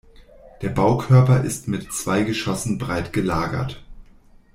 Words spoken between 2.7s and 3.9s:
breit gelagert.